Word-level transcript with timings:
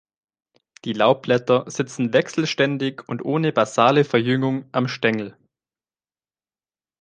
Die 0.83 0.93
Laubblätter 0.93 1.65
sitzen 1.69 2.11
wechselständig 2.11 3.07
und 3.07 3.23
ohne 3.23 3.53
basale 3.53 4.03
Verjüngung 4.03 4.67
am 4.71 4.87
Stängel. 4.87 5.37